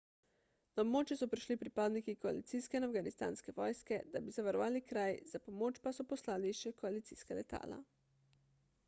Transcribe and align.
na 0.77 0.83
območje 0.83 1.15
so 1.17 1.25
prišli 1.33 1.57
pripadniki 1.63 2.15
koalicijske 2.23 2.79
in 2.79 2.87
afganistanske 2.87 3.55
vojske 3.59 3.99
da 4.15 4.23
bi 4.29 4.33
zavarovali 4.39 4.83
kraj 4.93 5.13
za 5.35 5.43
pomoč 5.49 5.79
pa 5.85 5.95
so 5.99 6.07
poslali 6.15 6.55
še 6.63 6.73
koalicijska 6.81 7.39
letala 7.43 7.79